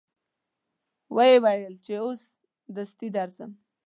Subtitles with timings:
[1.15, 2.21] و یې ویل چې اوس
[2.75, 3.51] دستي درځم.